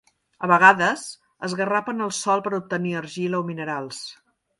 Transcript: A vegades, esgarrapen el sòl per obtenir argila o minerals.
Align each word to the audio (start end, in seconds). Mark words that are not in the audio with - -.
A 0.45 0.47
vegades, 0.51 1.01
esgarrapen 1.47 2.01
el 2.05 2.13
sòl 2.21 2.41
per 2.47 2.53
obtenir 2.61 2.95
argila 3.03 3.43
o 3.45 3.47
minerals. 3.51 4.01